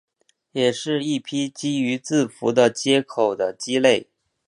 [0.53, 4.07] 也是一批基于字符的接口的基类。